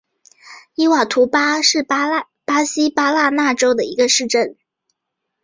[0.73, 2.23] 伊瓦图巴是巴
[2.65, 4.57] 西巴拉那州的一个市镇。